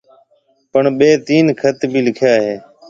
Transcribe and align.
پڻ 0.71 0.83
ٻي 0.97 1.09
تين 1.27 1.45
خط 1.61 1.79
ڀِي 1.91 1.99
لِکيآ 2.07 2.33
هيَ۔ 2.43 2.55